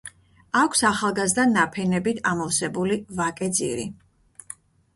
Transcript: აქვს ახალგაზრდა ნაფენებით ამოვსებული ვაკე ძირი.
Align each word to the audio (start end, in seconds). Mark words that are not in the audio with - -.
აქვს 0.61 0.79
ახალგაზრდა 0.89 1.45
ნაფენებით 1.51 2.23
ამოვსებული 2.31 2.99
ვაკე 3.21 3.53
ძირი. 3.61 3.87